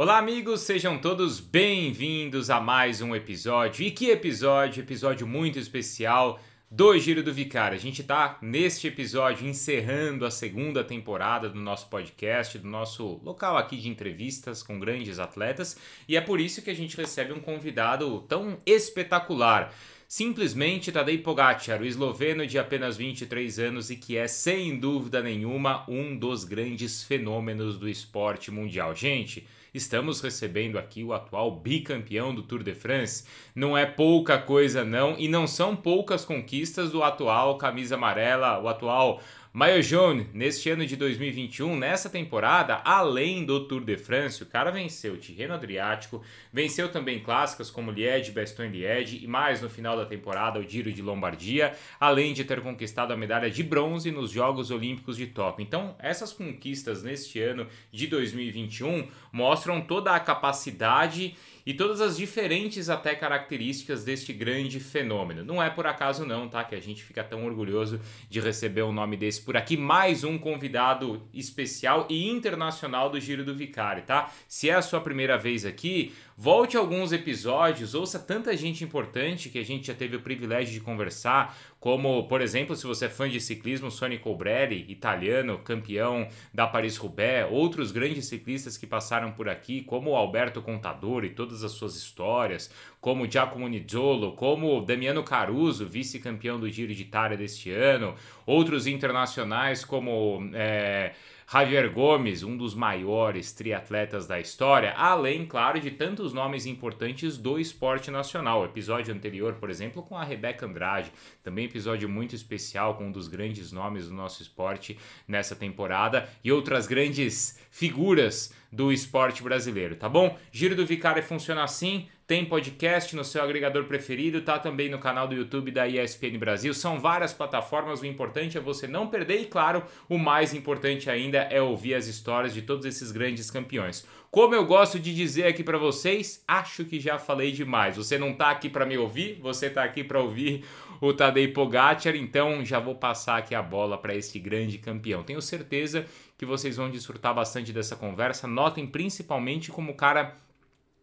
[0.00, 3.84] Olá, amigos, sejam todos bem-vindos a mais um episódio.
[3.84, 4.80] E que episódio?
[4.80, 7.76] Episódio muito especial do Giro do Vicário.
[7.76, 13.58] A gente está neste episódio encerrando a segunda temporada do nosso podcast, do nosso local
[13.58, 15.76] aqui de entrevistas com grandes atletas,
[16.08, 19.70] e é por isso que a gente recebe um convidado tão espetacular.
[20.08, 25.84] Simplesmente Tadej Pogacar, o esloveno de apenas 23 anos e que é, sem dúvida nenhuma,
[25.86, 28.96] um dos grandes fenômenos do esporte mundial.
[28.96, 33.24] Gente, estamos recebendo aqui o atual bicampeão do Tour de France.
[33.54, 38.68] Não é pouca coisa, não, e não são poucas conquistas do atual camisa amarela, o
[38.68, 39.20] atual
[39.52, 44.70] Maio Jaune, neste ano de 2021, nessa temporada, além do Tour de France, o cara
[44.70, 50.06] venceu o Tirreno Adriático, venceu também clássicas como Liège, Bastogne-Liège e mais no final da
[50.06, 54.70] temporada o Giro de Lombardia, além de ter conquistado a medalha de bronze nos Jogos
[54.70, 55.64] Olímpicos de Tóquio.
[55.64, 61.34] Então, essas conquistas neste ano de 2021 mostram toda a capacidade
[61.70, 65.44] e todas as diferentes até características deste grande fenômeno.
[65.44, 66.64] Não é por acaso não, tá?
[66.64, 70.36] Que a gente fica tão orgulhoso de receber um nome desse por aqui, mais um
[70.36, 74.32] convidado especial e internacional do Giro do Vicari, tá?
[74.48, 79.58] Se é a sua primeira vez aqui, Volte alguns episódios, ouça tanta gente importante que
[79.58, 83.28] a gente já teve o privilégio de conversar, como, por exemplo, se você é fã
[83.28, 89.82] de ciclismo, Sonny Colbrelli, italiano, campeão da Paris-Roubaix, outros grandes ciclistas que passaram por aqui,
[89.82, 96.58] como Alberto Contador e todas as suas histórias, como Giacomo Nizzolo, como Damiano Caruso, vice-campeão
[96.58, 98.14] do Giro de Itália deste ano,
[98.46, 100.48] outros internacionais como...
[100.54, 101.12] É,
[101.52, 107.58] Javier Gomes, um dos maiores triatletas da história, além, claro, de tantos nomes importantes do
[107.58, 108.64] esporte nacional.
[108.64, 111.10] Episódio anterior, por exemplo, com a Rebeca Andrade,
[111.42, 116.52] também episódio muito especial com um dos grandes nomes do nosso esporte nessa temporada e
[116.52, 120.38] outras grandes figuras do esporte brasileiro, tá bom?
[120.52, 125.26] Giro do Vicário funciona assim, tem podcast no seu agregador preferido, tá também no canal
[125.26, 126.72] do YouTube da ESPN Brasil.
[126.72, 131.38] São várias plataformas, o importante é você não perder e claro, o mais importante ainda
[131.38, 134.06] é ouvir as histórias de todos esses grandes campeões.
[134.30, 137.96] Como eu gosto de dizer aqui para vocês, acho que já falei demais.
[137.96, 140.64] Você não tá aqui para me ouvir, você tá aqui para ouvir
[141.00, 145.24] o Tadej Pogacar, então já vou passar aqui a bola para esse grande campeão.
[145.24, 146.06] Tenho certeza
[146.38, 148.46] que vocês vão desfrutar bastante dessa conversa.
[148.46, 150.38] Notem principalmente como o cara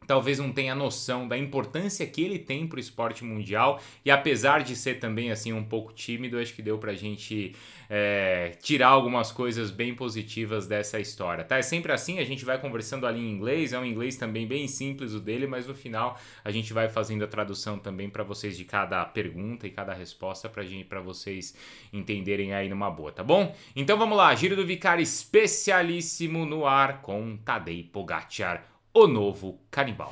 [0.07, 4.63] talvez não tenha noção da importância que ele tem para o esporte mundial e apesar
[4.63, 7.53] de ser também assim um pouco tímido, acho que deu para a gente
[7.89, 11.57] é, tirar algumas coisas bem positivas dessa história, tá?
[11.57, 14.67] É sempre assim, a gente vai conversando ali em inglês, é um inglês também bem
[14.67, 18.57] simples o dele, mas no final a gente vai fazendo a tradução também para vocês
[18.57, 21.55] de cada pergunta e cada resposta para vocês
[21.91, 23.55] entenderem aí numa boa, tá bom?
[23.75, 30.11] Então vamos lá, Giro do Vicário especialíssimo no ar com Tadej Pogacar o novo canibal.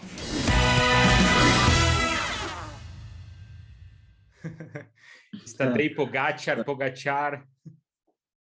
[5.57, 7.43] Tadej Pogacar, Pogacar.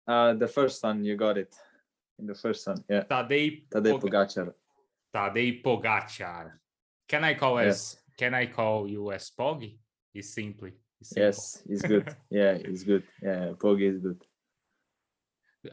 [0.07, 1.55] Uh, the first one, you got it.
[2.19, 3.05] In the first one, yeah.
[3.05, 4.53] Tadej, Tadej Pogacar.
[5.15, 6.59] Tadej Pogacar.
[7.09, 9.79] Can I call as Can I call you as Pog?
[10.13, 10.75] Is simply.
[11.17, 12.15] yes, it's good.
[12.31, 13.03] yeah, it's good.
[13.23, 14.23] Yeah, Pog is good.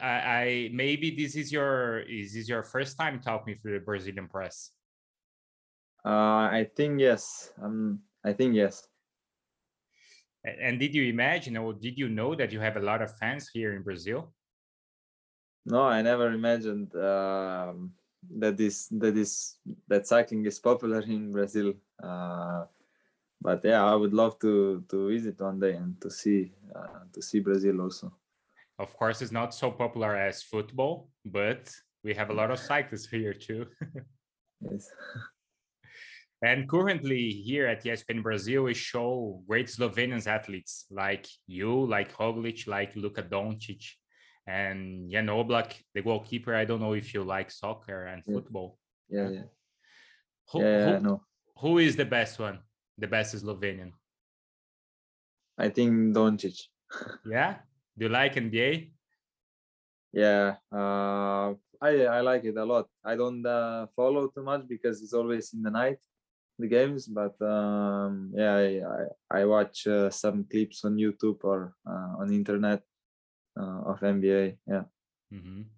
[0.02, 4.28] I, I maybe this is your is this your first time talking to the Brazilian
[4.28, 4.72] press?
[6.06, 7.52] Uh, I think yes.
[7.62, 8.88] Um, I think yes.
[10.44, 13.50] And did you imagine or did you know that you have a lot of fans
[13.54, 14.34] here in Brazil?
[15.66, 17.94] No, I never imagined um,
[18.40, 19.58] that this that is
[19.88, 21.74] that cycling is popular in Brazil.
[22.02, 22.66] Uh,
[23.40, 27.22] but yeah, I would love to to visit one day and to see uh, to
[27.22, 28.12] see Brazil also.
[28.82, 31.72] Of course, it's not so popular as football, but
[32.04, 33.68] we have a lot of cyclists here too.
[34.62, 34.90] yes.
[36.42, 42.68] And currently here at ESPN Brazil, we show great Slovenian athletes like you, like Roglic,
[42.68, 43.84] like Luka Doncic,
[44.48, 46.56] and Jan Oblak, the goalkeeper.
[46.56, 48.34] I don't know if you like soccer and yeah.
[48.34, 48.80] football.
[49.10, 49.48] Yeah, yeah.
[50.52, 51.22] Who, yeah, who, know.
[51.58, 52.58] who is the best one?
[52.98, 53.92] The best Slovenian?
[55.56, 56.58] I think Doncic.
[57.30, 57.58] Yeah?
[58.02, 58.90] Do you like NBA?
[60.10, 62.90] Yeah, uh, I I like it a lot.
[63.06, 66.02] I don't uh, follow too much because it's always in the night,
[66.58, 67.06] the games.
[67.06, 72.34] But um, yeah, I I, I watch uh, some clips on YouTube or uh, on
[72.34, 72.82] internet
[73.54, 74.58] uh, of NBA.
[74.66, 74.90] Yeah.
[75.30, 75.70] Uhum.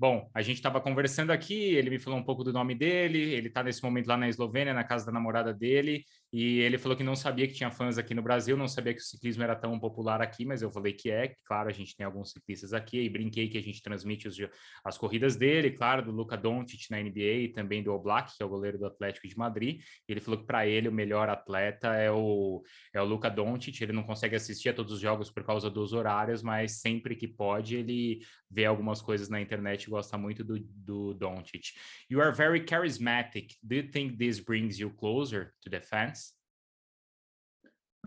[0.00, 3.48] Bom, a gente estava conversando aqui, ele me falou um pouco do nome dele, ele
[3.48, 7.02] está nesse momento lá na Eslovênia, na casa da namorada dele, e ele falou que
[7.02, 9.76] não sabia que tinha fãs aqui no Brasil, não sabia que o ciclismo era tão
[9.76, 13.08] popular aqui, mas eu falei que é, claro, a gente tem alguns ciclistas aqui, e
[13.08, 14.36] brinquei que a gente transmite os,
[14.84, 18.46] as corridas dele, claro, do Luca Doncic na NBA e também do Oblak, que é
[18.46, 19.82] o goleiro do Atlético de Madrid.
[20.06, 22.62] Ele falou que para ele o melhor atleta é o,
[22.94, 25.92] é o Luca Doncic, ele não consegue assistir a todos os jogos por causa dos
[25.92, 31.14] horários, mas sempre que pode ele vê algumas coisas na internet gosta muito do, do
[31.14, 31.74] Doncic.
[32.10, 33.56] You are very charismatic.
[33.62, 36.34] Do you think this brings you closer to the fans?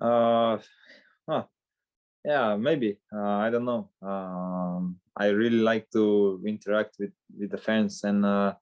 [0.01, 0.57] Uh,
[1.29, 1.45] huh.
[2.25, 2.99] yeah, maybe.
[3.13, 3.89] Uh, I don't know.
[4.01, 8.53] Um, I really like to interact with with the fans and uh,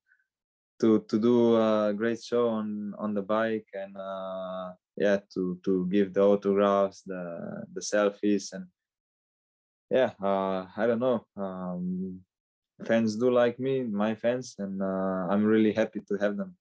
[0.81, 5.87] to to do a great show on on the bike and uh, yeah, to to
[5.91, 8.67] give the autographs, the the selfies, and
[9.89, 11.25] yeah, uh, I don't know.
[11.35, 12.21] Um,
[12.85, 16.55] fans do like me, my fans, and uh, I'm really happy to have them.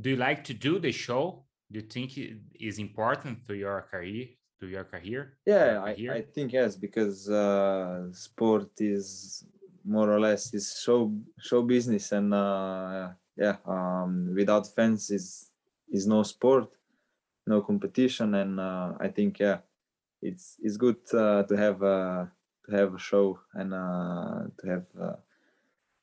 [0.00, 1.44] Do you like to do the show?
[1.70, 4.28] Do you think it is important to your career?
[4.60, 5.38] To your career?
[5.46, 9.44] Yeah, I, I think yes, because uh, sport is
[9.84, 15.50] more or less is show show business, and uh, yeah, um, without fans is
[15.90, 16.68] is no sport,
[17.46, 19.58] no competition, and uh, I think yeah,
[20.20, 21.82] it's it's good uh, to have
[22.68, 25.16] to have a show and uh, to have uh,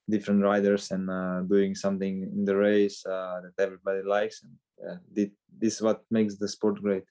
[0.09, 4.43] different riders and uh, doing something in the race that everybody likes.
[4.43, 7.05] And this is what makes the sport great.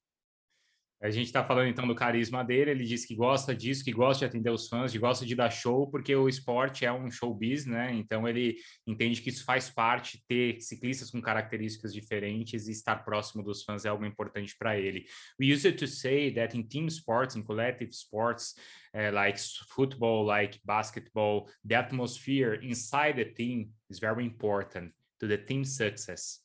[1.04, 2.70] A gente está falando então do carisma dele.
[2.70, 5.50] Ele diz que gosta disso, que gosta de atender os fãs, que gosta de dar
[5.50, 7.92] show, porque o esporte é um showbiz, né?
[7.92, 8.56] Então ele
[8.86, 13.84] entende que isso faz parte, ter ciclistas com características diferentes e estar próximo dos fãs
[13.84, 15.04] é algo importante para ele.
[15.38, 18.54] We used to say that in team sports, in collective sports,
[18.94, 19.38] uh, like
[19.74, 24.90] football, like basketball, the atmosphere inside the team is very important
[25.20, 26.43] to the team success.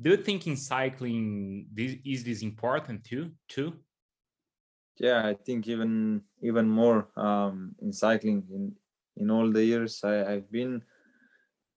[0.00, 3.32] Do you think in cycling this is this important too?
[3.48, 3.74] Too?
[4.98, 8.44] Yeah, I think even even more um, in cycling.
[8.50, 8.72] In
[9.16, 10.82] in all the years I, I've been,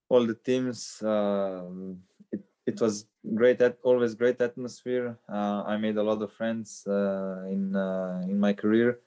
[0.07, 1.01] all the teams.
[1.03, 1.99] Um,
[2.31, 3.61] it it was great.
[3.61, 5.19] At always great atmosphere.
[5.27, 8.99] Uh, I made a lot of friends uh, in uh, in my career,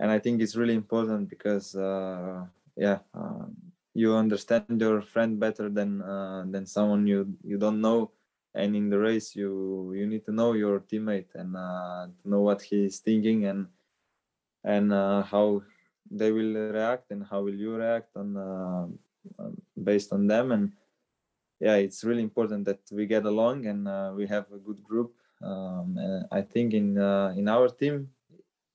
[0.00, 2.44] and I think it's really important because uh,
[2.76, 2.98] yeah.
[3.14, 3.56] Um,
[3.94, 8.12] you understand your friend better than uh, than someone you you don't know
[8.58, 12.60] and in the race you you need to know your teammate and uh, know what
[12.60, 13.66] he's thinking and
[14.64, 15.62] and uh, how
[16.10, 18.86] they will react and how will you react on uh,
[19.82, 20.52] based on them.
[20.52, 20.72] And
[21.60, 25.14] yeah it's really important that we get along and uh, we have a good group.
[25.40, 28.10] Um, and i think in uh, in our team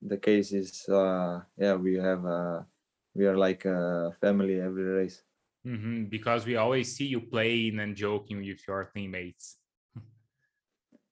[0.02, 2.66] the case is uh, yeah we have a
[3.14, 5.24] we are like a family every race.
[5.68, 9.63] Mm-hmm, because we always see you playing and joking with your teammates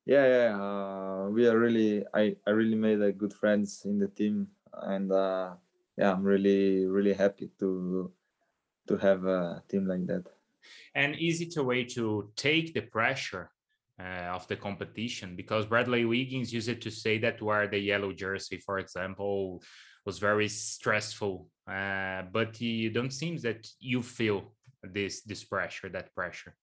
[0.05, 4.07] yeah yeah uh, we are really i i really made a good friends in the
[4.07, 4.47] team
[4.83, 5.51] and uh,
[5.97, 8.11] yeah i'm really really happy to
[8.87, 10.25] to have a team like that.
[10.95, 13.51] And is it a way to take the pressure
[13.99, 18.57] uh, of the competition because bradley wiggins used to say that wear the yellow jersey
[18.57, 19.61] for example
[20.05, 21.47] was very stressful.
[21.69, 24.53] Uh, but you don't seem that you feel
[24.83, 26.55] this this pressure that pressure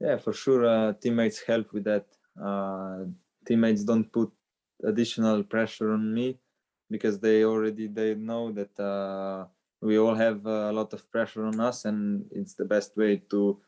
[0.00, 2.06] yeah, for sure, uh, teammates help with that.
[2.42, 3.04] Uh,
[3.46, 4.30] teammates don't put
[4.84, 6.38] additional pressure on me
[6.90, 9.46] because they already they know that uh,
[9.80, 13.60] we all have a lot of pressure on us, and it's the best way to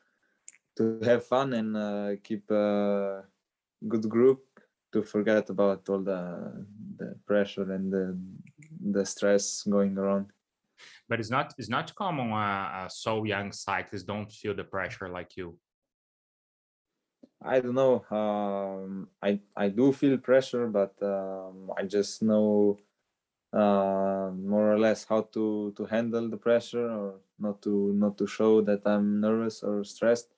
[0.76, 3.22] to have fun and uh, keep a
[3.88, 4.42] good group
[4.92, 8.18] to forget about all the the pressure and the
[8.92, 10.26] the stress going around
[11.08, 15.08] but it's not it's not common uh, uh, so young cyclists don't feel the pressure
[15.08, 15.58] like you
[17.42, 18.04] I don't know.
[18.10, 22.78] Um, I I do feel pressure, but um, I just know
[23.52, 28.26] uh, more or less how to to handle the pressure or not to not to
[28.26, 30.30] show that I'm nervous or stressed.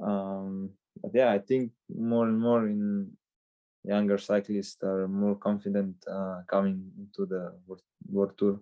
[0.00, 0.70] Um,
[1.02, 3.16] but yeah, I think more and more in
[3.84, 8.60] younger cyclists are more confident uh, coming into the world, world tour.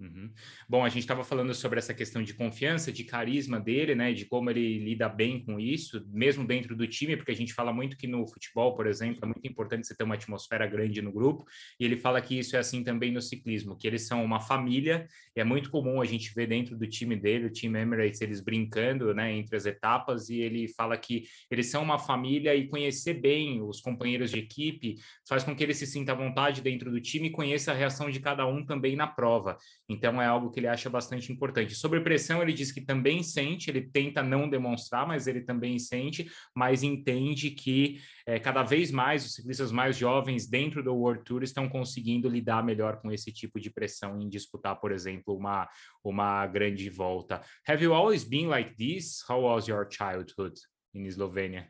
[0.00, 0.30] Uhum.
[0.68, 4.12] Bom, a gente estava falando sobre essa questão de confiança, de carisma dele, né?
[4.12, 7.72] De como ele lida bem com isso, mesmo dentro do time, porque a gente fala
[7.72, 11.10] muito que no futebol, por exemplo, é muito importante você ter uma atmosfera grande no
[11.10, 11.44] grupo,
[11.80, 15.08] e ele fala que isso é assim também no ciclismo, que eles são uma família,
[15.34, 19.12] é muito comum a gente ver dentro do time dele, o time Emirates, eles brincando,
[19.12, 23.60] né, entre as etapas, e ele fala que eles são uma família e conhecer bem
[23.60, 24.96] os companheiros de equipe
[25.28, 28.10] faz com que ele se sinta à vontade dentro do time e conheça a reação
[28.10, 29.58] de cada um também na prova.
[29.88, 31.74] Então é algo que ele acha bastante importante.
[31.74, 36.30] Sobre pressão, ele diz que também sente, ele tenta não demonstrar, mas ele também sente,
[36.54, 41.42] mas entende que é, cada vez mais os ciclistas mais jovens dentro do World Tour
[41.42, 45.66] estão conseguindo lidar melhor com esse tipo de pressão em disputar, por exemplo, uma,
[46.04, 47.40] uma grande volta.
[47.66, 49.24] Have you always been like this?
[49.28, 50.54] How was your childhood
[50.92, 51.66] in Slovenia?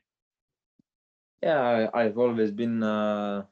[1.41, 3.47] Yeah, I've always been a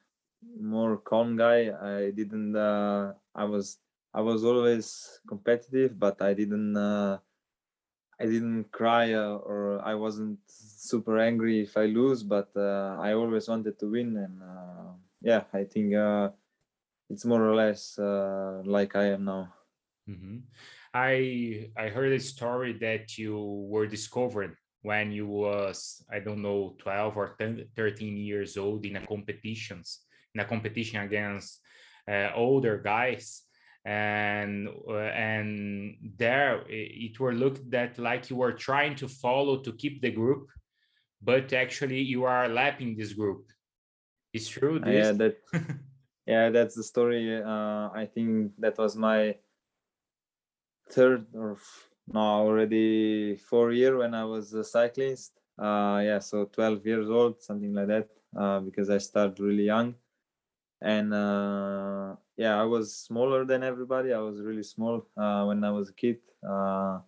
[0.60, 1.70] more calm guy.
[1.70, 2.56] I didn't.
[2.56, 3.78] Uh, I was
[4.16, 7.18] I was always competitive, but I didn't uh,
[8.18, 13.12] I didn't cry uh, or I wasn't super angry if I lose, but uh, I
[13.12, 16.30] always wanted to win, and uh, yeah, I think uh,
[17.10, 19.52] it's more or less uh, like I am now.
[20.08, 20.48] Mm-hmm.
[20.94, 23.36] I I heard a story that you
[23.68, 28.96] were discovered when you was I don't know 12 or 10, 13 years old in
[28.96, 31.60] a competitions in a competition against
[32.34, 33.45] older guys
[33.86, 39.72] and uh, and there it were looked that like you were trying to follow to
[39.74, 40.48] keep the group
[41.22, 43.46] but actually you are lapping this group
[44.32, 44.92] it's true this?
[44.92, 45.36] yeah that
[46.26, 49.36] yeah that's the story uh, i think that was my
[50.90, 51.56] third or
[52.08, 57.40] no already four year when i was a cyclist uh, yeah so 12 years old
[57.40, 59.94] something like that uh, because i started really young
[60.82, 64.12] and uh, yeah, I was smaller than everybody.
[64.12, 66.18] I was really small uh, when I was a kid.
[66.46, 67.00] Uh,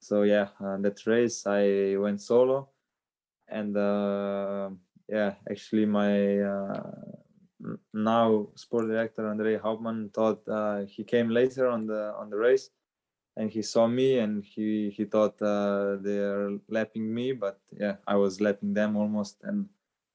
[0.00, 2.70] so yeah, uh, that race I went solo,
[3.48, 4.70] and uh,
[5.08, 6.90] yeah, actually my uh,
[7.92, 12.70] now sport director Andrej Hauptman thought he came later on the on the race,
[13.36, 18.40] and he saw me and he he thought they're lapping me, but yeah, I was
[18.40, 19.66] lapping them almost, and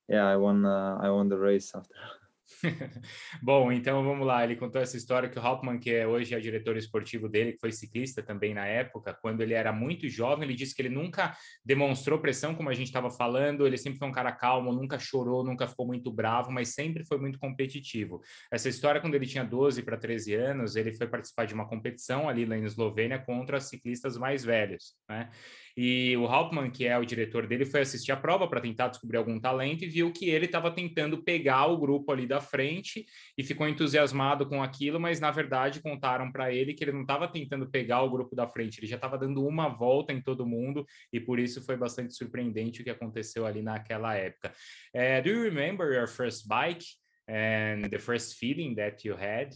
[0.08, 1.96] yeah, I won I won the race after.
[3.42, 4.44] Bom, então vamos lá.
[4.44, 7.60] Ele contou essa história que o Hauptmann, que é hoje é diretor esportivo dele, que
[7.60, 11.36] foi ciclista também na época, quando ele era muito jovem, ele disse que ele nunca
[11.64, 15.44] demonstrou pressão, como a gente estava falando, ele sempre foi um cara calmo, nunca chorou,
[15.44, 18.22] nunca ficou muito bravo, mas sempre foi muito competitivo.
[18.52, 22.30] Essa história, quando ele tinha 12 para 13 anos, ele foi participar de uma competição
[22.30, 25.30] ali na Eslovênia contra ciclistas mais velhos, né?
[25.76, 29.18] E o Hauptmann, que é o diretor dele, foi assistir a prova para tentar descobrir
[29.18, 33.06] algum talento e viu que ele estava tentando pegar o grupo ali da frente
[33.38, 37.28] e ficou entusiasmado com aquilo, mas na verdade contaram para ele que ele não estava
[37.28, 40.86] tentando pegar o grupo da frente, ele já estava dando uma volta em todo mundo
[41.12, 44.54] e por isso foi bastante surpreendente o que aconteceu ali naquela época.
[44.96, 46.86] Uh, do you remember your first bike
[47.28, 49.54] and the first feeling that you had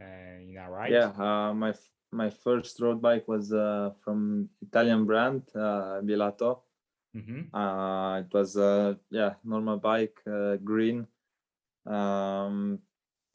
[0.00, 0.92] uh, in a ride?
[0.92, 1.72] Yeah, uh, my
[2.12, 6.60] my first road bike was uh, from Italian brand uh, Billato.
[7.16, 7.54] Mm-hmm.
[7.54, 11.06] Uh, it was a yeah normal bike, uh, green.
[11.86, 12.80] Um,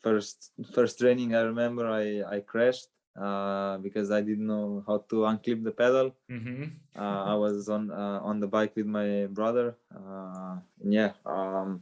[0.02, 2.90] first first training, I remember I I crashed
[3.20, 6.16] uh, because I didn't know how to unclip the pedal.
[6.32, 6.64] Mm-hmm.
[6.96, 9.78] uh, I was on uh, on the bike with my brother.
[9.94, 11.82] Uh, yeah, um,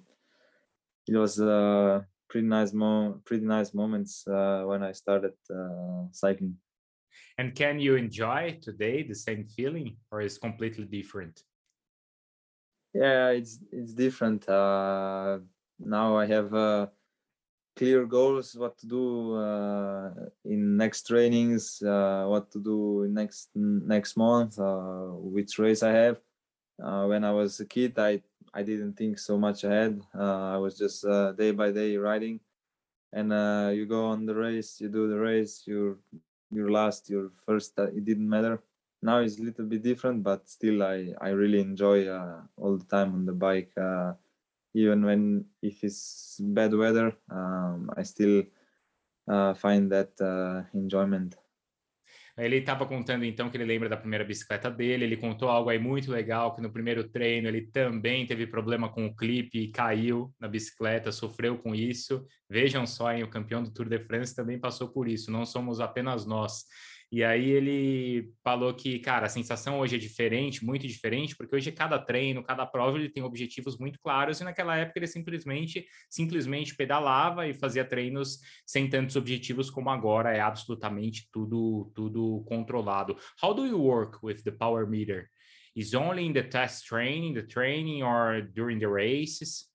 [1.07, 6.57] it was uh, pretty nice mo- pretty nice moments uh, when I started uh, cycling.
[7.41, 11.41] And can you enjoy today the same feeling or is completely different?
[12.93, 14.48] Yeah, it's it's different.
[14.48, 15.39] Uh,
[15.79, 16.86] now I have uh,
[17.75, 20.13] clear goals, what to do uh,
[20.45, 26.21] in next trainings, uh, what to do next next month, uh, which race I have.
[26.77, 28.21] Uh, when I was a kid, I
[28.53, 30.00] I didn't think so much ahead.
[30.13, 31.01] I was just
[31.41, 32.39] day by day riding,
[33.12, 33.33] and
[33.75, 35.98] you go on the race, you do the race, you
[36.51, 38.62] your last, your first, uh, it didn't matter.
[39.01, 42.86] Now it's a little bit different, but still, I I really enjoy uh, all the
[42.86, 43.72] time on the bike.
[43.77, 44.13] Uh,
[44.74, 48.43] even when if it's bad weather, um, I still
[49.27, 51.36] uh, find that uh, enjoyment.
[52.38, 55.05] Ele estava contando então que ele lembra da primeira bicicleta dele.
[55.05, 59.05] Ele contou algo aí muito legal que no primeiro treino ele também teve problema com
[59.05, 62.25] o clipe e caiu na bicicleta, sofreu com isso.
[62.50, 65.31] Vejam só, hein, o campeão do Tour de France também passou por isso.
[65.31, 66.65] Não somos apenas nós.
[67.12, 71.70] E aí ele falou que, cara, a sensação hoje é diferente, muito diferente, porque hoje
[71.70, 76.74] cada treino, cada prova ele tem objetivos muito claros e naquela época ele simplesmente simplesmente
[76.74, 83.18] pedalava e fazia treinos sem tantos objetivos como agora é absolutamente tudo tudo controlado.
[83.44, 85.30] How do you work with the power meter?
[85.75, 89.70] Is only in the test training, the training or during the races?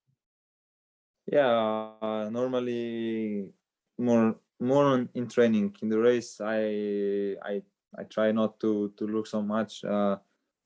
[1.30, 3.52] Yeah, uh, normally
[3.98, 7.62] more more in training in the race i i
[7.98, 10.16] i try not to to look so much uh,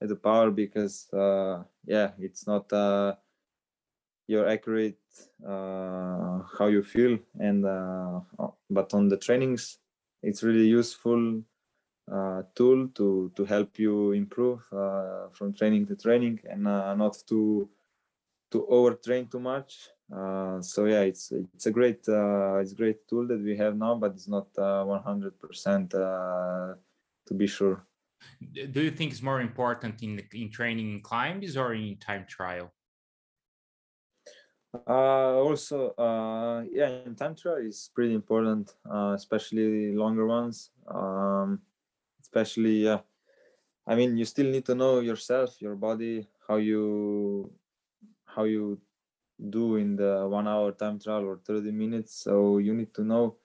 [0.01, 3.15] at the power because uh, yeah it's not uh,
[4.27, 5.01] you're accurate
[5.45, 8.21] uh, how you feel and uh,
[8.71, 9.79] but on the trainings
[10.23, 11.43] it's really useful
[12.11, 17.69] uh, tool to to help you improve uh, from training to training and not to
[18.51, 19.89] to overtrain too much.
[20.15, 23.77] Uh, so yeah, it's it's a great uh, it's a great tool that we have
[23.77, 26.77] now, but it's not uh, one hundred percent to
[27.37, 27.87] be sure.
[28.53, 32.73] Do you think it's more important in in training in climbs or in time trial?
[34.87, 35.95] also,
[36.73, 40.71] yeah, in time trial is pretty important, especially longer ones.
[40.89, 41.61] Um,
[42.31, 42.99] especially uh,
[43.87, 47.51] i mean you still need to know yourself your body how you
[48.25, 48.79] how you
[49.49, 52.23] do in the one hour time trial or 30 minutes.
[52.23, 53.37] So you need to know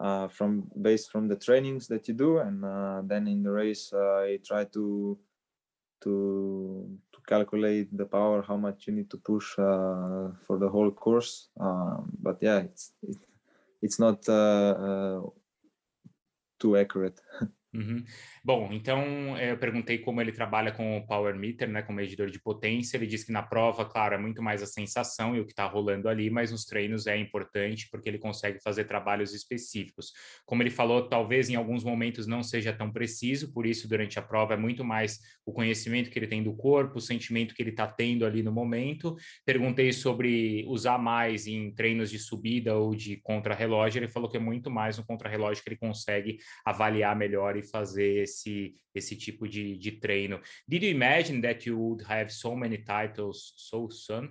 [0.00, 3.92] uh, from based from the trainings that you do and uh, then in the race
[3.92, 5.18] uh, i try to
[6.02, 10.90] to to calculate the power how much you need to push uh, for the whole
[10.90, 11.48] course.
[11.60, 13.16] Um, but yeah it's it,
[13.80, 15.20] it's not uh, uh,
[16.58, 17.20] too accurate
[17.74, 18.04] Uhum.
[18.44, 22.28] Bom, então eh, eu perguntei como ele trabalha com o Power Meter, né, como medidor
[22.28, 22.98] de potência.
[22.98, 25.64] Ele disse que na prova, claro, é muito mais a sensação e o que está
[25.64, 30.12] rolando ali, mas nos treinos é importante porque ele consegue fazer trabalhos específicos.
[30.44, 34.22] Como ele falou, talvez em alguns momentos não seja tão preciso, por isso durante a
[34.22, 37.70] prova é muito mais o conhecimento que ele tem do corpo, o sentimento que ele
[37.70, 39.16] está tendo ali no momento.
[39.46, 43.98] Perguntei sobre usar mais em treinos de subida ou de contra-relógio.
[43.98, 46.36] Ele falou que é muito mais no contra-relógio que ele consegue
[46.66, 50.40] avaliar melhor fazer esse, esse tipo de, de treino.
[50.68, 54.30] Did you imagine that you would have so many titles so soon?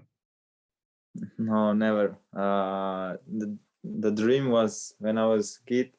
[1.37, 2.17] No, never.
[2.33, 5.91] Uh, the, the dream was when I was kid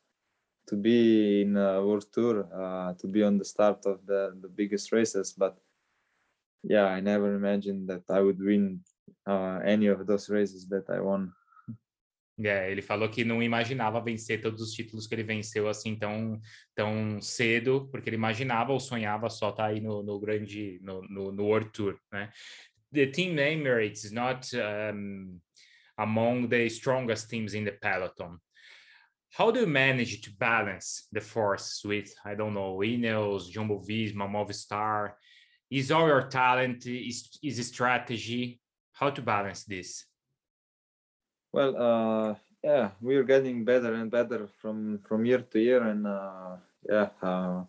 [0.69, 4.49] to be in a world tour, uh, to be on the start of the, the
[4.49, 5.33] biggest races.
[5.33, 5.59] But
[6.63, 8.81] yeah, I never imagined that I would win
[9.27, 11.33] uh, any of those races that I won.
[12.45, 16.41] É, ele falou que não imaginava vencer todos os títulos que ele venceu assim tão,
[16.75, 21.03] tão cedo, porque ele imaginava ou sonhava só estar tá aí no, no grande, no,
[21.03, 22.31] no, no, World Tour, né?
[22.93, 25.41] The team Emirates is not um,
[25.97, 28.39] among the strongest teams in the peloton.
[29.31, 34.29] How do you manage to balance the forces with, I don't know, Ineos, Jumbo Visma,
[34.29, 35.13] Movistar?
[35.71, 38.61] Is all your talent, is, is strategy?
[38.93, 40.05] How to balance this?
[41.53, 46.57] Well, uh, yeah, we're getting better and better from from year to year, and uh,
[46.89, 47.65] yeah, uh,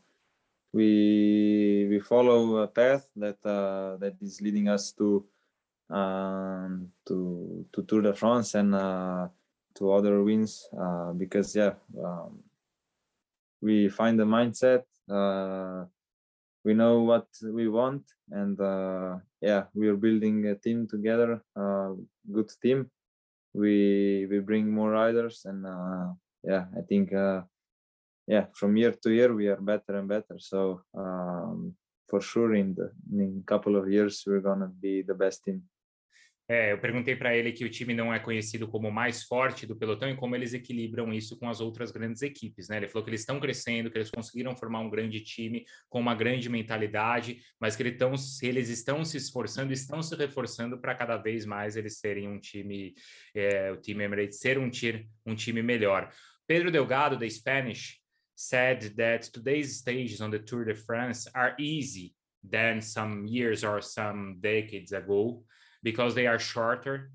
[0.71, 5.25] we we follow a path that uh, that is leading us to
[5.89, 9.27] um, to to Tour de France and uh,
[9.75, 12.39] to other wins uh, because yeah, um,
[13.61, 14.87] we find the mindset.
[16.63, 18.57] We know what we want, and
[19.41, 21.43] yeah, we are building a team together,
[22.31, 22.89] good team,
[23.53, 26.07] we we bring more riders and uh,
[26.43, 27.41] yeah i think uh,
[28.27, 30.37] yeah from year to year we are better and better.
[30.37, 31.75] So um,
[32.09, 35.63] for sure in the in a couple of years we're gonna be the best team
[36.47, 39.65] É, eu perguntei para ele que o time não é conhecido como o mais forte
[39.65, 42.77] do pelotão e como eles equilibram isso com as outras grandes equipes, né?
[42.77, 46.13] Ele falou que eles estão crescendo, que eles conseguiram formar um grande time com uma
[46.13, 51.15] grande mentalidade, mas que eles estão, eles estão se esforçando, estão se reforçando para cada
[51.15, 52.93] vez mais eles serem um time,
[53.33, 54.69] é, o time Emirates ser um,
[55.25, 56.11] um time melhor.
[56.45, 58.01] Pedro Delgado, da Spanish,
[58.35, 63.81] said that today's stages on the Tour de France are easy than some years or
[63.81, 65.45] some decades ago.
[65.83, 67.11] Because they are shorter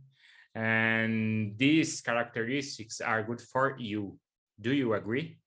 [0.55, 4.19] and these characteristics are good for you.
[4.61, 5.39] Do you agree?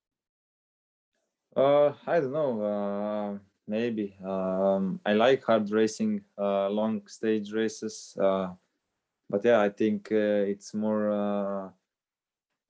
[1.55, 2.61] Uh, I don't know.
[2.61, 4.15] Uh, maybe.
[4.23, 8.15] Um, I like hard racing, uh, long stage races.
[8.19, 8.53] Uh,
[9.29, 11.69] but yeah, I think uh, it's more uh,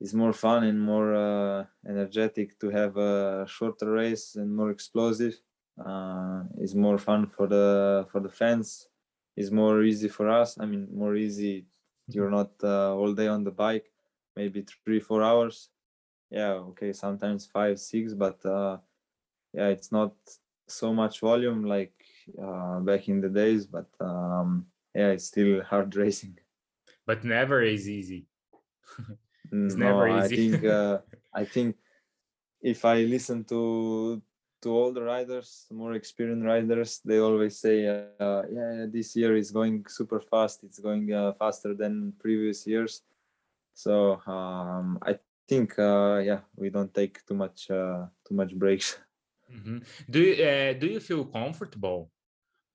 [0.00, 5.40] it's more fun and more uh, energetic to have a shorter race and more explosive.
[5.78, 8.88] Uh, it's more fun for the for the fans
[9.36, 10.58] is more easy for us.
[10.58, 11.66] I mean, more easy.
[12.08, 12.36] You're mm-hmm.
[12.36, 13.90] not uh, all day on the bike,
[14.36, 15.68] maybe three, four hours.
[16.30, 18.78] Yeah, okay, sometimes five, six, but uh,
[19.52, 20.14] yeah, it's not
[20.66, 21.92] so much volume like
[22.42, 23.66] uh, back in the days.
[23.66, 26.38] But um, yeah, it's still hard racing.
[27.06, 28.26] But never is easy.
[29.52, 30.34] it's no, never easy.
[30.34, 30.98] I think uh,
[31.34, 31.76] I think
[32.62, 34.22] if I listen to
[34.62, 39.50] to all the riders, more experienced riders, they always say, uh, "Yeah, this year is
[39.50, 40.64] going super fast.
[40.64, 43.02] It's going uh, faster than previous years."
[43.74, 48.98] So um, I think, uh, yeah, we don't take too much uh, too much breaks.
[49.52, 49.78] Mm-hmm.
[50.08, 52.10] Do you, uh, do you feel comfortable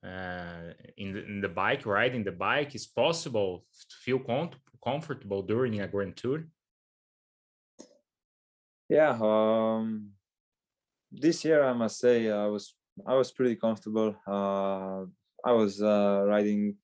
[0.06, 2.76] uh, in the, in the bike riding the bike?
[2.76, 4.52] Is possible to feel com-
[4.84, 6.46] comfortable during a Grand Tour?
[8.90, 10.12] Yeah, um,
[11.12, 12.74] this year I must say I was
[13.06, 14.16] I was pretty comfortable.
[14.26, 15.06] Uh,
[15.46, 16.76] I was uh, riding,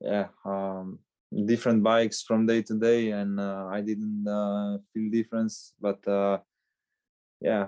[0.00, 0.98] yeah, um,
[1.44, 5.74] different bikes from day to day, and uh, I didn't uh, feel difference.
[5.80, 6.38] But uh,
[7.40, 7.66] yeah,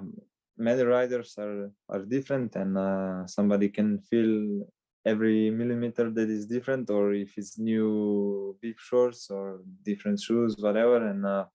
[0.57, 4.66] many riders are are different, and uh, somebody can feel
[5.05, 11.09] every millimeter that is different, or if it's new bib shorts or different shoes, whatever.
[11.09, 11.47] And uh,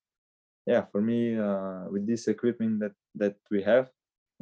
[0.66, 1.38] yeah, for me,
[1.90, 3.90] with this equipment that that we have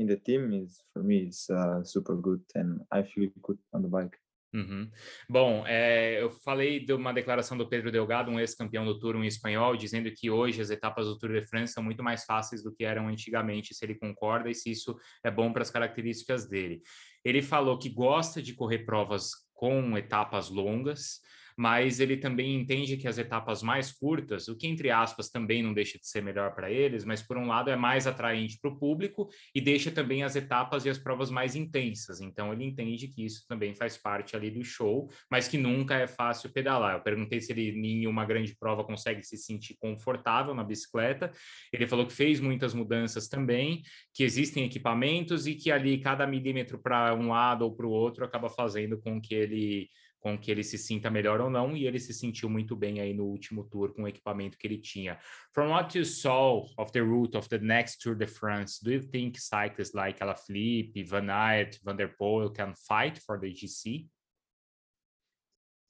[0.01, 3.81] in the team, is for me it's uh, super good, and I feel good on
[3.81, 4.17] the bike.
[4.53, 4.91] Uhum.
[5.29, 9.23] Bom, é, eu falei de uma declaração do Pedro Delgado, um ex-campeão do Tour, um
[9.23, 12.73] espanhol, dizendo que hoje as etapas do Tour de France são muito mais fáceis do
[12.73, 16.81] que eram antigamente, se ele concorda e se isso é bom para as características dele.
[17.23, 21.21] Ele falou que gosta de correr provas com etapas longas,
[21.62, 25.76] mas ele também entende que as etapas mais curtas, o que entre aspas também não
[25.76, 28.80] deixa de ser melhor para eles, mas por um lado é mais atraente para o
[28.80, 32.19] público e deixa também as etapas e as provas mais intensas.
[32.19, 36.08] Então ele entende que isso também faz parte ali do show, mas que nunca é
[36.08, 36.95] fácil pedalar.
[36.95, 41.32] Eu perguntei se ele em uma grande prova consegue se sentir confortável na bicicleta.
[41.71, 43.84] Ele falou que fez muitas mudanças também,
[44.15, 48.26] que existem equipamentos e que ali cada milímetro para um lado ou para o outro
[48.26, 51.99] acaba fazendo com que ele com que ele se sinta melhor ou não, e ele
[51.99, 55.17] se sentiu muito bem aí no último tour com o equipamento que ele tinha.
[55.53, 59.01] From what you saw of the route of the next Tour de France, do you
[59.01, 64.07] think cyclists like Alaphilippe, Van Aert, Van der Poel can fight for the GC?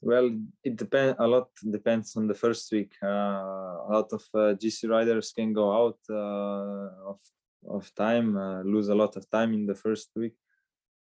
[0.02, 0.32] Well,
[0.64, 1.50] it depends a lot.
[1.70, 2.96] Depends on the first week.
[3.04, 7.20] Uh, a lot of uh, GC riders can go out uh, of
[7.68, 10.34] of time, uh, lose a lot of time in the first week.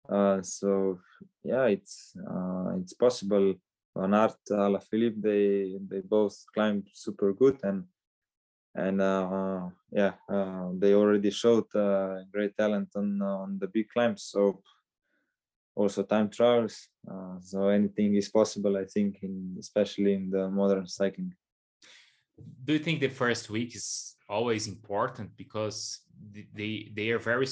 [0.08, 0.98] Uh, so
[1.42, 3.54] yeah, it's uh, it's possible.
[3.96, 7.84] Van Aert, Alaphilippe, they they both climbed super good and
[8.74, 14.24] and uh, yeah, uh, they already showed uh, great talent on on the big climbs.
[14.24, 14.62] So
[15.74, 16.88] also time trials.
[17.10, 21.34] Uh, so anything is possible, I think, in especially in the modern cycling.
[22.64, 26.00] Do you think the first week is always important because
[26.54, 27.46] they they are very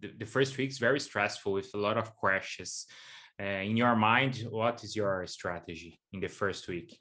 [0.00, 2.86] the, the first week is very stressful with a lot of crashes.
[3.40, 6.98] Uh, in your mind, what is your strategy in the first week?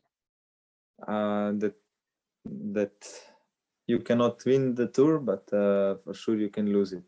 [1.08, 1.76] Uh, that
[2.46, 2.94] that
[3.88, 7.04] you cannot win the tour, but uh, for sure you can lose it.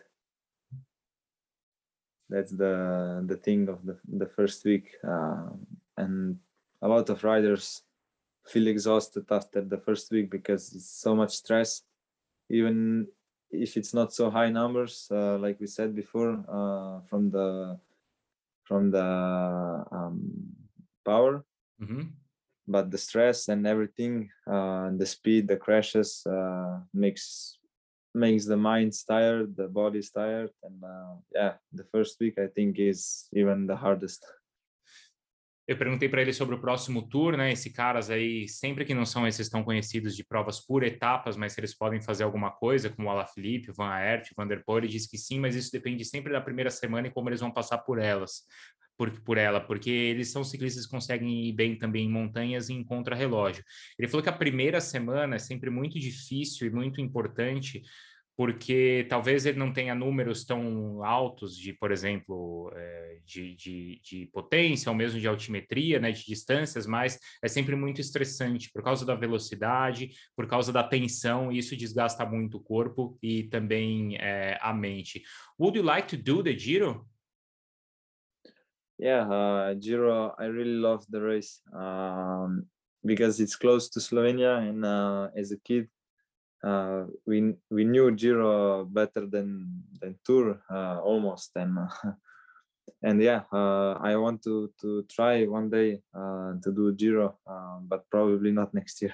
[2.30, 5.50] That's the the thing of the the first week, uh,
[5.98, 6.38] and
[6.82, 7.84] a lot of riders
[8.46, 11.82] feel exhausted after the first week because it's so much stress.
[12.50, 13.08] Even
[13.54, 17.80] if it's not so high numbers, uh, like we said before, uh, from the
[18.64, 20.20] from the um,
[21.06, 21.44] power,
[21.82, 22.04] mm-hmm.
[22.68, 27.58] but the stress and everything, uh, the speed, the crashes uh, makes
[28.14, 32.80] makes the minds tired, the body's tired, and uh, yeah, the first week I think
[32.80, 34.26] is even the hardest.
[35.66, 37.52] Eu perguntei para ele sobre o próximo tour, né?
[37.54, 41.54] Esses caras aí, sempre que não são esses tão conhecidos de provas por etapas, mas
[41.54, 44.90] se eles podem fazer alguma coisa, como o Alaphilippe, Van Aert, Van der Poel, ele
[44.90, 47.78] disse que sim, mas isso depende sempre da primeira semana e como eles vão passar
[47.78, 48.42] por elas,
[48.98, 52.74] por, por ela, porque eles são ciclistas que conseguem ir bem também em montanhas e
[52.74, 53.64] em contra-relógio.
[53.98, 57.82] Ele falou que a primeira semana é sempre muito difícil e muito importante,
[58.36, 64.26] porque talvez ele não tenha números tão altos de, por exemplo, é, de, de, de,
[64.34, 69.06] potência ou mesmo de altimetria, né, de distâncias, mas é sempre muito estressante por causa
[69.06, 74.58] da velocidade, por causa da tensão, e isso desgasta muito o corpo e também é,
[74.62, 75.22] a mente.
[75.60, 77.08] Would you like to do the Giro?
[79.00, 82.66] Yeah, uh, Giro, I really love the race um,
[83.04, 85.90] because it's close to Slovenia, and uh, as a kid,
[86.64, 92.12] uh, we we knew Giro better than than Tour uh, almost, and uh,
[93.04, 97.38] and yeah, uh, I want to to try one day uh, to do Giro,
[97.82, 99.14] but probably not next year.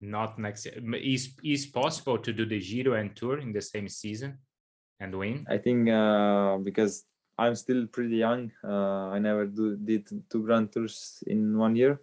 [0.00, 0.78] Not next year.
[0.94, 4.38] Is is possible to do the Giro and Tour in the same season
[5.00, 5.46] and win?
[5.50, 5.86] I think
[6.64, 7.04] because
[7.36, 8.52] I'm still pretty young.
[8.62, 12.00] I never do did two Grand Tours in one year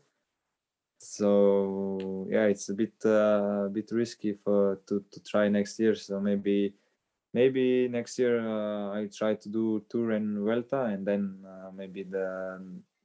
[1.05, 5.95] so yeah it's a bit uh, a bit risky for to, to try next year.
[5.95, 6.73] So maybe
[7.33, 12.03] maybe next year uh, i try to do tour and vuelta and then uh, maybe
[12.03, 12.61] the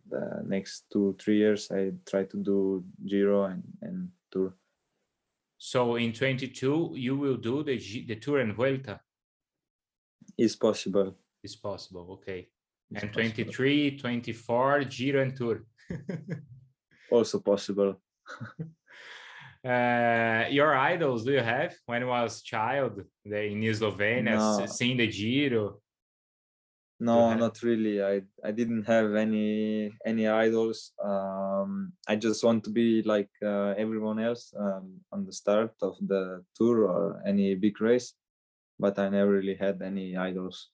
[0.09, 4.55] the next two three years i try to do giro and, and tour.
[5.59, 9.01] So in 22 you will do the the tour and vuelta?
[10.39, 11.17] Is possible.
[11.43, 12.49] Is possible okay.
[12.91, 15.63] It's and 23 24 giro and tour
[17.11, 18.01] also possible.
[19.65, 24.67] Uh, your idols, do you have when you was child in Slovenia, No.
[24.67, 25.81] seeing the Giro?
[27.03, 28.03] No, not really.
[28.03, 30.93] I I didn't have any any idols.
[31.03, 35.97] Um, I just want to be like uh, everyone else um, on the start of
[36.07, 38.13] the tour or any big race,
[38.79, 40.69] but I never really had any idols.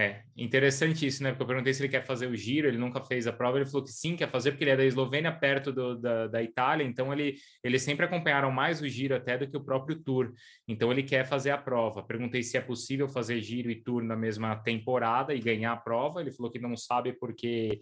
[0.00, 1.28] É, interessante isso, né?
[1.28, 3.66] Porque eu perguntei se ele quer fazer o giro, ele nunca fez a prova, ele
[3.66, 6.84] falou que sim, quer fazer, porque ele é da Eslovênia, perto do, da, da Itália,
[6.84, 10.32] então ele, eles sempre acompanharam mais o giro até do que o próprio tour.
[10.66, 12.02] Então ele quer fazer a prova.
[12.02, 16.22] Perguntei se é possível fazer giro e tour na mesma temporada e ganhar a prova.
[16.22, 17.80] Ele falou que não sabe porque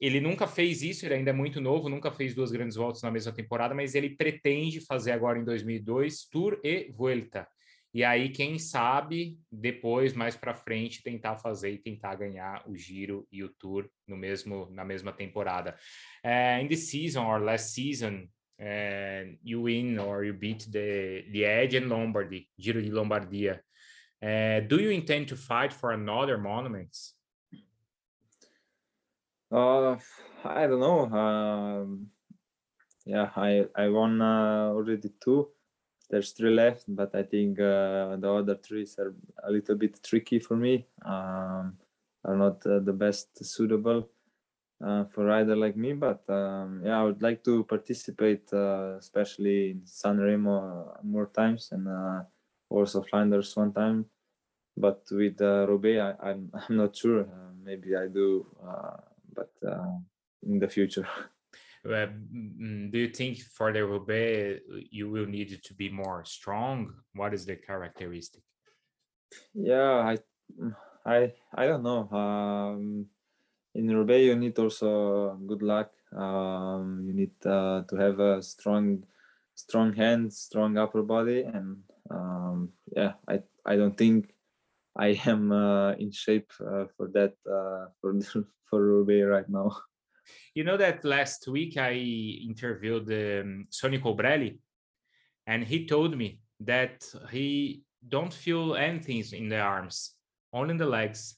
[0.00, 3.10] ele nunca fez isso, ele ainda é muito novo, nunca fez duas grandes voltas na
[3.10, 7.46] mesma temporada, mas ele pretende fazer agora em 2002 Tour e Vuelta.
[7.94, 13.24] E aí, quem sabe, depois, mais para frente, tentar fazer e tentar ganhar o Giro
[13.30, 15.76] e o Tour no mesmo, na mesma temporada.
[16.24, 18.28] Uh, in this season or last season,
[18.60, 23.62] uh, you win or you beat the Liège and Lombardy, Giro de Lombardia.
[24.20, 27.14] Uh, do you intend to fight for another monuments?
[29.52, 29.96] Uh,
[30.44, 32.00] I don't know.
[33.06, 35.48] Yeah, I I won uh, already two.
[36.10, 40.38] There's three left, but I think uh, the other three are a little bit tricky
[40.38, 40.86] for me.
[41.04, 41.78] Um,
[42.24, 44.08] are not uh, the best suitable
[44.84, 45.92] uh, for rider like me.
[45.92, 51.68] But um, yeah, I would like to participate, uh, especially in San Remo more times
[51.72, 52.22] and uh,
[52.70, 54.06] also Flanders one time.
[54.76, 57.22] But with uh, Roubaix, I, I'm I'm not sure.
[57.22, 58.96] Uh, maybe I do, uh,
[59.34, 59.98] but uh,
[60.46, 61.06] in the future.
[61.86, 66.94] Mm, do you think for the Roubaix you will need to be more strong?
[67.14, 68.42] What is the characteristic?
[69.54, 70.18] Yeah, I,
[71.04, 72.08] I, I don't know.
[72.10, 73.06] Um,
[73.74, 75.90] in Roubaix, you need also good luck.
[76.16, 79.04] Um, you need uh, to have a strong,
[79.54, 81.78] strong hands, strong upper body, and
[82.10, 84.32] um, yeah, I, I don't think
[84.96, 88.14] I am uh, in shape uh, for that uh, for
[88.70, 89.76] for Roubaix right now.
[90.54, 94.58] You know that last week I interviewed um, Sonny Colbrelli,
[95.48, 100.14] and he told me that he don't feel anything in the arms,
[100.52, 101.36] only in the legs.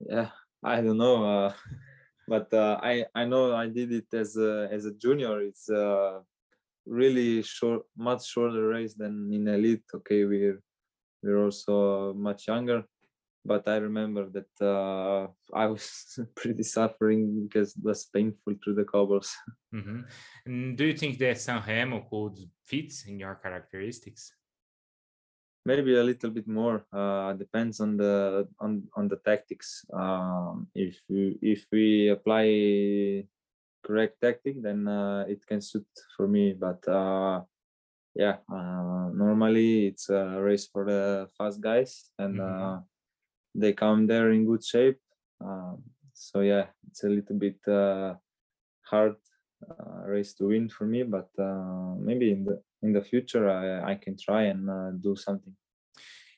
[0.00, 0.28] Yeah,
[0.62, 1.52] I don't know, uh,
[2.28, 5.40] but uh, I I know I did it as a as a junior.
[5.40, 6.20] It's a
[6.84, 9.84] really short, much shorter race than in elite.
[9.94, 10.60] Okay, we're
[11.22, 12.84] we're also much younger,
[13.44, 18.84] but I remember that uh, I was pretty suffering because it was painful through the
[18.84, 19.34] cobbles.
[19.72, 20.04] Mhm.
[20.44, 24.36] And do you think that San Remo could fit in your characteristics?
[25.64, 26.84] Maybe a little bit more.
[26.92, 29.86] Uh, depends on the on on the tactics.
[29.94, 33.24] Um, if we if we apply
[33.80, 36.52] correct tactic, then uh, it can suit for me.
[36.52, 37.42] But uh,
[38.14, 42.84] yeah, uh, normally it's a race for the fast guys, and Mhm.
[43.54, 44.98] They come there in good shape.
[45.40, 48.14] Um, so yeah, it's a little bit uh,
[48.82, 49.16] hard
[49.68, 53.92] uh, race to win for me, but uh, maybe in the in the future I,
[53.92, 55.54] I can try and uh, do something.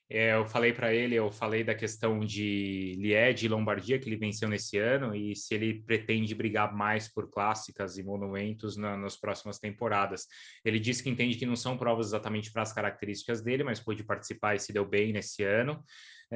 [0.08, 4.16] É, eu falei para ele, eu falei da questão de Liège e Lombardia que ele
[4.16, 9.16] venceu nesse ano e se ele pretende brigar mais por clássicas e monumentos na, nas
[9.16, 10.26] próximas temporadas.
[10.62, 14.04] Ele disse que entende que não são provas exatamente para as características dele, mas pôde
[14.04, 15.82] participar e se deu bem nesse ano.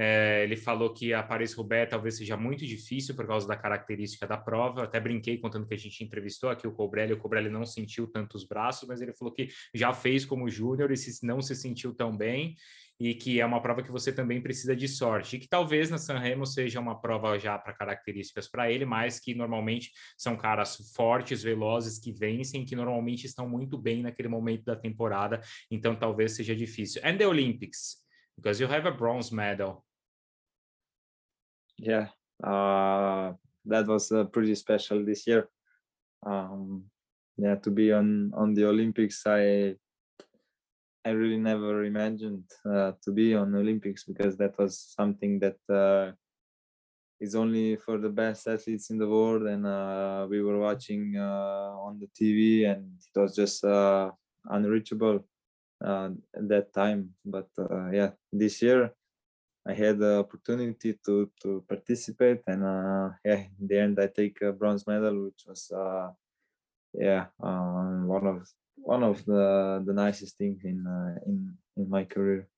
[0.01, 4.37] É, ele falou que a Paris-Roubaix talvez seja muito difícil por causa da característica da
[4.37, 4.81] prova.
[4.81, 7.15] Eu até brinquei contando que a gente entrevistou aqui o Cobrelli.
[7.15, 10.97] O Cobrelli não sentiu tantos braços, mas ele falou que já fez como júnior e
[10.97, 12.55] se não se sentiu tão bem
[13.01, 15.99] e que é uma prova que você também precisa de sorte, e que talvez na
[15.99, 20.77] San Remo seja uma prova já para características para ele, mas que normalmente são caras
[20.97, 26.33] fortes, velozes, que vencem, que normalmente estão muito bem naquele momento da temporada, então talvez
[26.33, 27.01] seja difícil.
[27.05, 27.99] And the Olympics,
[28.37, 29.88] because you have a bronze medal.
[31.79, 32.09] Yeah,
[32.43, 33.33] uh,
[33.67, 35.49] that was uh, pretty special this year.
[36.27, 36.85] Um,
[37.37, 39.77] yeah, to be on on the Olympics, I
[41.05, 46.13] I really never imagined uh, to be on Olympics because that was something that uh,
[47.21, 51.75] is only for the best athletes in the world, and uh, we were watching uh,
[51.87, 53.65] on the TV, and it was just
[54.45, 55.25] unreachable
[55.83, 56.13] at
[56.49, 57.11] that time.
[57.25, 57.49] But
[57.93, 58.93] yeah, this year
[59.69, 64.41] I had the opportunity to to participate, and uh, yeah, in the end I take
[64.41, 66.09] a bronze medal, which was uh,
[66.95, 72.05] yeah um, one of one of the the nicest things in uh, in in my
[72.05, 72.49] career.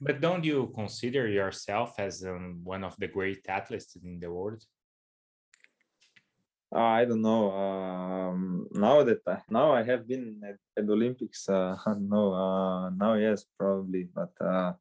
[0.00, 4.64] But don't you consider yourself as um, one of the great athletes in the world?
[6.74, 7.50] Uh, I don't know.
[7.50, 12.90] Um, now that I, now I have been at, at the Olympics, uh, no, uh,
[12.90, 14.72] now yes, probably, but uh,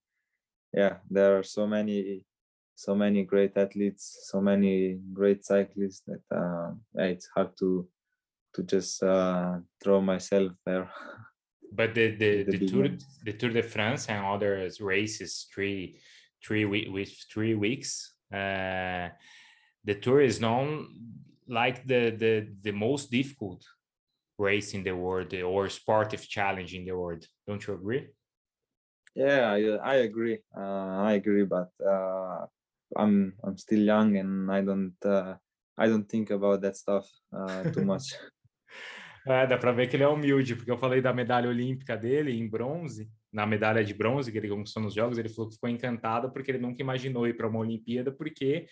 [0.73, 2.25] yeah, there are so many,
[2.75, 7.87] so many great athletes, so many great cyclists that uh, it's hard to
[8.55, 10.89] to just uh, throw myself there.
[11.71, 13.05] But the the, The the Tour ones.
[13.23, 15.99] the Tour de France and other races three
[16.43, 18.15] three week with three weeks.
[18.33, 19.09] Uh,
[19.85, 20.87] the Tour is known
[21.47, 23.63] like the the the most difficult
[24.39, 27.23] race in the world or sportive challenge in the world.
[27.45, 28.07] Don't you agree?
[29.15, 30.39] Yeah, I, I agree.
[30.55, 32.45] Uh, I agree, but uh,
[32.95, 35.35] I'm I'm still young and I don't uh,
[35.77, 38.15] I don't think about that stuff uh, too much.
[39.27, 42.31] É, dá para ver que ele é humilde, porque eu falei da medalha olímpica dele
[42.31, 45.69] em bronze, na medalha de bronze que ele conquistou nos Jogos, ele falou que ficou
[45.69, 48.65] encantado porque ele nunca imaginou ir para uma Olimpíada, porque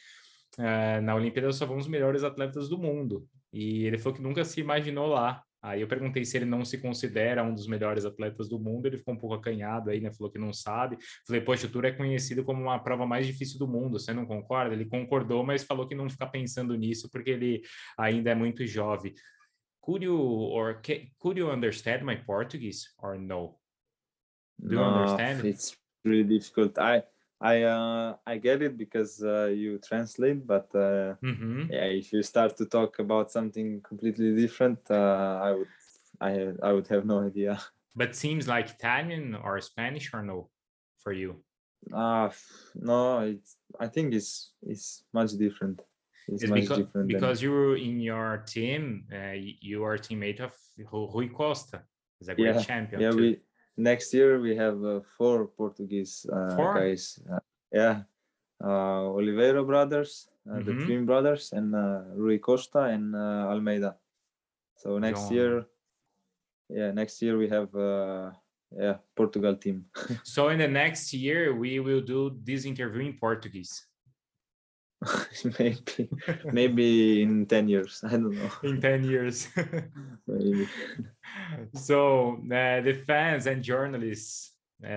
[0.57, 3.27] eh, na Olimpíada só vão os melhores atletas do mundo.
[3.53, 5.43] E ele falou que nunca se imaginou lá.
[5.61, 8.97] Aí eu perguntei se ele não se considera um dos melhores atletas do mundo, ele
[8.97, 10.11] ficou um pouco acanhado aí, né?
[10.11, 10.97] Falou que não sabe.
[11.25, 14.25] Falei, poxa, o Tour é conhecido como uma prova mais difícil do mundo, você não
[14.25, 14.73] concorda?
[14.73, 17.61] Ele concordou, mas falou que não fica pensando nisso porque ele
[17.97, 19.13] ainda é muito jovem.
[19.81, 20.81] Could you or
[21.17, 23.57] could you understand my Portuguese or no?
[24.59, 25.47] Do you No, understand?
[25.47, 26.77] It's really difficult.
[26.77, 27.03] I
[27.41, 31.69] I uh, I get it because uh, you translate, but uh, Uhum.
[31.69, 35.69] yeah, if you start to talk about something completely different, uh, I would
[36.21, 36.31] I
[36.63, 37.59] I would have no idea.
[37.95, 40.51] But seems like Italian or Spanish or no
[40.97, 41.43] for you?
[41.93, 42.29] Uh
[42.75, 45.81] no, it's I think it's it's much different.
[46.27, 47.11] It's, It's much because, different.
[47.11, 51.83] than- because you're in your team, uh, you are a teammate of Ru- Rui Costa.
[52.19, 53.17] He's a great Yeah, champion yeah, too.
[53.19, 53.41] we
[53.77, 56.73] next year we have uh, four Portuguese uh, Four?
[56.75, 57.19] guys.
[57.31, 57.39] Uh,
[57.71, 58.01] yeah,
[58.63, 60.85] uh, Oliveira brothers, uh, the Mhm.
[60.85, 63.95] twin brothers, and uh, Rui Costa and uh, Almeida.
[64.75, 65.65] So next year,
[66.69, 68.31] yeah, next year we have uh,
[68.75, 69.85] yeah Portugal team.
[70.23, 73.87] So in the next year, we will do this interview in Portuguese.
[75.59, 76.09] maybe
[76.45, 78.01] maybe in ten years.
[78.03, 78.49] I don't know.
[78.63, 79.47] In 10 years.
[80.27, 80.67] Maybe.
[81.73, 84.87] so uh, the fans and journalists uh,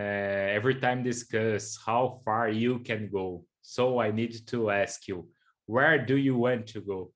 [0.57, 3.45] every time discuss how far you can go.
[3.63, 5.29] So I need to ask you,
[5.67, 7.13] where do you want to go?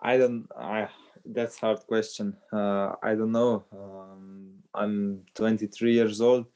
[0.00, 0.46] I don't.
[0.58, 0.88] I
[1.24, 2.36] that's a hard question.
[2.52, 3.64] Uh, I don't know.
[3.72, 6.46] Um, I'm 23 years old,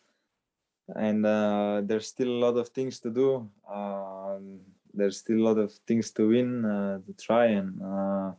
[0.94, 3.48] and uh, there's still a lot of things to do.
[4.98, 8.32] There's still a lot of things to win, uh, to try, and uh,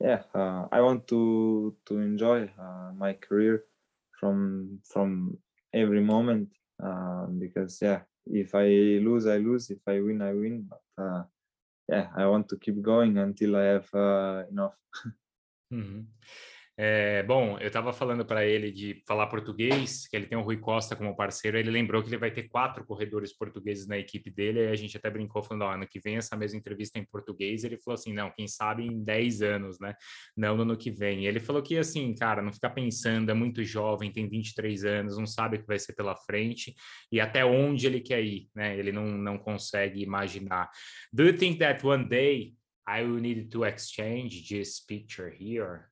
[0.00, 3.64] yeah, uh, I want to to enjoy uh, my career
[4.18, 5.38] from from
[5.74, 6.48] every moment
[6.82, 8.66] uh, because yeah, if I
[9.04, 9.70] lose, I lose.
[9.70, 10.68] If I win, I win.
[10.70, 11.22] But uh,
[11.88, 13.90] yeah, I want to keep going until I have
[14.50, 14.76] enough.
[15.72, 16.06] Uhum.
[16.82, 20.56] É, bom, eu estava falando para ele de falar português, que ele tem o Rui
[20.56, 21.58] Costa como parceiro.
[21.58, 24.60] Ele lembrou que ele vai ter quatro corredores portugueses na equipe dele.
[24.60, 27.64] A gente até brincou falando: ó, ano que vem essa mesma entrevista em português.
[27.64, 29.94] Ele falou assim: não, quem sabe em 10 anos, né?
[30.34, 31.26] Não no ano que vem.
[31.26, 35.26] Ele falou que, assim, cara, não ficar pensando, é muito jovem, tem 23 anos, não
[35.26, 36.74] sabe o que vai ser pela frente
[37.12, 38.78] e até onde ele quer ir, né?
[38.78, 40.70] Ele não, não consegue imaginar.
[41.12, 42.54] Do you think that one day
[42.88, 45.89] I will need to exchange this picture here?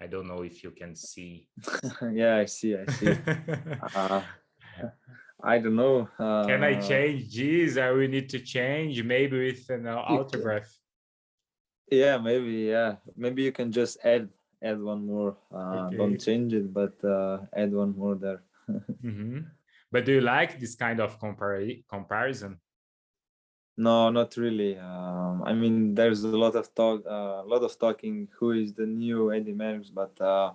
[0.00, 1.48] I don't know if you can see.
[2.12, 2.76] yeah, I see.
[2.76, 3.16] I see.
[3.94, 4.22] uh,
[5.42, 6.08] I don't know.
[6.18, 7.76] Uh, can I change this?
[7.76, 10.68] I will need to change maybe with an uh, autograph.
[11.90, 12.68] Yeah, maybe.
[12.72, 14.28] Yeah, maybe you can just add
[14.62, 15.36] add one more.
[15.52, 15.96] Uh, Okay.
[15.96, 18.42] Don't change it, but uh, add one more there.
[19.04, 19.46] Mhm.
[19.92, 22.58] But do you like this kind of compar- comparison?
[23.76, 24.78] No, not really.
[24.78, 28.28] Um, I mean, there's a lot of talk, uh, a lot of talking.
[28.38, 29.92] Who is the new Eddy Merckx?
[29.92, 30.52] But uh,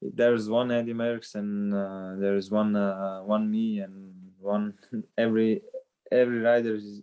[0.00, 4.74] there's one Eddy Merckx, and uh, there's one uh, one me, and one
[5.18, 5.62] every
[6.10, 7.02] every rider is,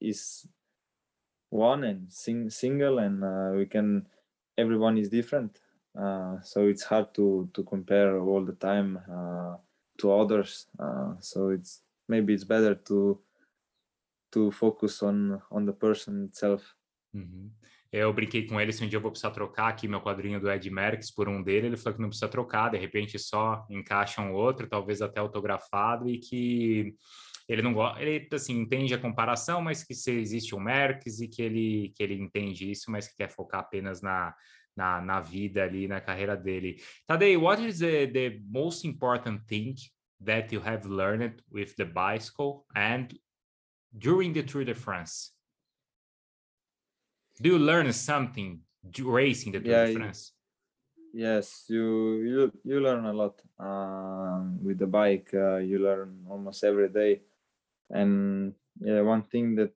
[0.00, 0.46] is
[1.50, 4.06] one and sing, single, and uh, we can.
[4.58, 5.58] Everyone is different,
[5.98, 9.56] uh, so it's hard to to compare all the time uh,
[9.98, 10.66] to others.
[10.78, 13.18] Uh, so it's maybe it's better to
[14.32, 16.64] to focus on on the person itself.
[17.14, 17.50] Uhum.
[17.92, 20.50] Eu brinquei com ele se um dia eu vou precisar trocar aqui meu quadrinho do
[20.50, 21.66] Ed Merckx por um dele.
[21.66, 26.08] Ele falou que não precisa trocar, de repente só encaixa um outro, talvez até autografado,
[26.08, 26.94] e que
[27.46, 31.28] ele não gosta, ele assim entende a comparação, mas que se existe um Merckx e
[31.28, 34.34] que ele que ele entende isso, mas que quer focar apenas na
[34.74, 36.76] na, na vida ali, na carreira dele.
[37.06, 39.74] Tadei, what is the, the most important thing
[40.24, 43.08] that you have learned with the bicycle and
[43.96, 45.32] during the Tour de France?
[47.40, 48.60] Do you learn something
[48.98, 50.32] racing the Tour Yeah, de France?
[51.14, 55.28] Yes, you you you learn a lot um, with the bike.
[55.34, 57.20] Uh, you learn almost every day,
[57.90, 59.74] and yeah, one thing that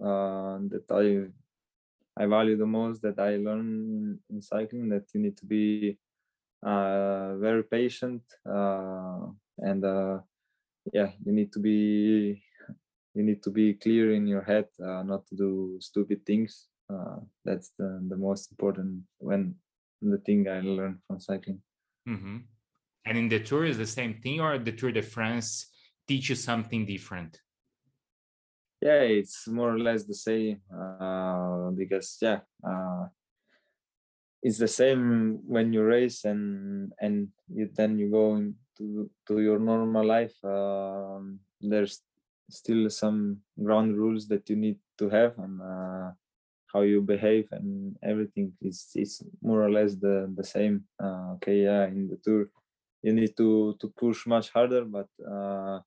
[0.00, 1.28] uh, that I
[2.16, 5.98] I value the most that I learn in, in cycling that you need to be
[6.62, 10.18] uh, very patient uh, and uh,
[10.92, 12.42] yeah, you need to be
[13.18, 16.68] you need to be clear in your head, uh, not to do stupid things.
[16.88, 19.56] Uh, that's the, the most important when
[20.00, 21.60] the thing I learned from cycling.
[22.06, 22.38] hmm
[23.04, 25.66] And in the Tour is the same thing, or the Tour de France
[26.06, 27.40] teach you something different?
[28.80, 33.06] Yeah, it's more or less the same uh, because yeah, uh,
[34.40, 39.58] it's the same when you race and and you then you go into to your
[39.58, 40.36] normal life.
[40.44, 42.00] Um, there's
[42.50, 46.10] still some ground rules that you need to have and uh,
[46.72, 50.84] how you behave and everything is is more or less the the same.
[51.02, 52.46] Uh, okay, yeah, in the tour
[53.02, 55.80] you need to to push much harder, but uh,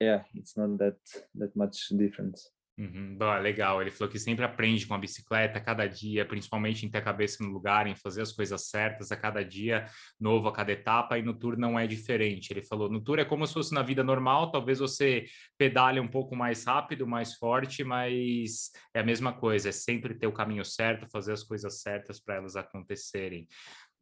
[0.00, 0.98] yeah, it's not that
[1.34, 2.50] that much difference.
[2.78, 3.16] Uhum.
[3.16, 3.80] Bom, legal.
[3.80, 7.42] Ele falou que sempre aprende com a bicicleta cada dia, principalmente em ter a cabeça
[7.42, 9.86] no lugar, em fazer as coisas certas a cada dia,
[10.20, 12.50] novo a cada etapa, e no Tour não é diferente.
[12.50, 15.24] Ele falou, no Tour é como se fosse na vida normal, talvez você
[15.56, 20.26] pedale um pouco mais rápido, mais forte, mas é a mesma coisa, é sempre ter
[20.26, 23.48] o caminho certo, fazer as coisas certas para elas acontecerem.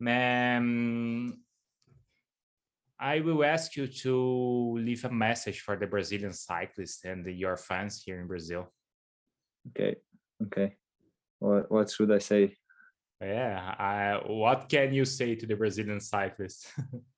[0.01, 1.33] Um,
[2.99, 8.03] I will ask you to leave a message for the Brazilian cyclists and your fans
[8.03, 8.73] here in Brazil.
[9.69, 9.97] Okay,
[10.45, 10.77] okay.
[11.39, 12.57] What what should I say?
[13.21, 16.71] Yeah, I, what can you say to the Brazilian cyclists?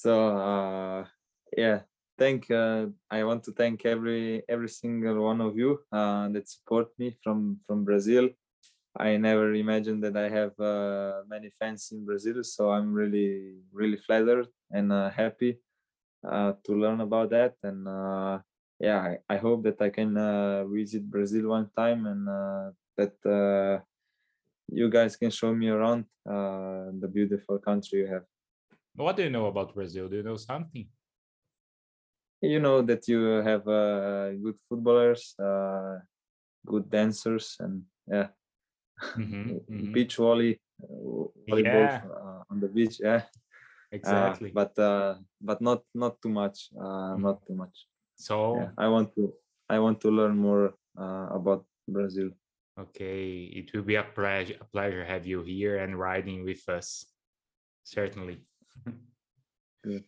[0.00, 1.04] So uh,
[1.54, 1.80] yeah,
[2.16, 2.50] thank.
[2.50, 7.18] Uh, I want to thank every every single one of you uh, that support me
[7.22, 8.30] from from Brazil.
[8.98, 13.96] I never imagined that I have uh, many fans in Brazil, so I'm really really
[13.96, 15.58] flattered and uh, happy
[16.26, 17.54] uh, to learn about that.
[17.62, 18.40] And uh,
[18.78, 23.14] yeah, I, I hope that I can uh, visit Brazil one time and uh, that
[23.24, 23.82] uh,
[24.68, 28.24] you guys can show me around uh, the beautiful country you have.
[28.94, 30.08] what do you know about Brazil?
[30.08, 30.88] Do you know something?
[32.42, 35.98] you know that you have uh, good footballers, uh,
[36.64, 38.28] good dancers, and yeah,
[39.16, 39.92] Mhm, mhm.
[39.92, 42.02] beach volley, uh, volleyball Yeah.
[42.04, 43.00] uh, on the beach.
[43.00, 43.22] Yeah,
[43.90, 44.50] Uh, Exactly.
[44.54, 46.70] but uh, but not not too much.
[46.78, 47.22] Uh, Mhm.
[47.22, 47.86] Not too much.
[48.14, 49.34] so, Yeah, I want to
[49.68, 52.30] I want to learn more uh, about Brazil.
[52.78, 57.04] okay, it will be a pleasure, a pleasure have you here and riding with us.
[57.84, 58.44] Certainly.
[59.84, 60.04] Good.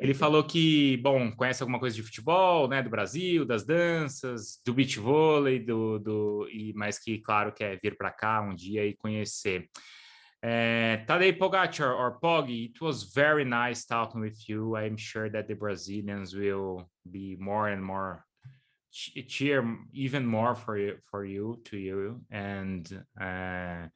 [0.00, 4.74] Ele falou que, bom, conhece alguma coisa de futebol, né, do Brasil, das danças, do
[4.74, 8.94] beach vôlei, do, do, e, mas que, claro, quer vir para cá um dia e
[8.96, 9.68] conhecer.
[10.44, 14.76] Uh, Tadej Pogacar, or Pogi, it was very nice talking with you.
[14.76, 18.24] I'm sure that the Brazilians will be more and more
[18.92, 22.86] ch- cheer even more for you, for you, to you, and
[23.18, 23.86] uh,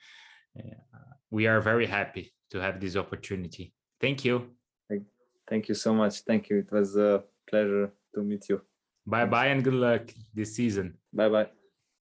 [1.31, 3.75] we are very happy to have this opportunity.
[4.01, 4.58] Thank you.
[5.49, 6.21] Thank you so much.
[6.21, 6.59] Thank you.
[6.59, 8.61] It was a pleasure to meet you.
[9.07, 10.99] Bye bye and good luck this season.
[11.13, 11.58] Bye bye.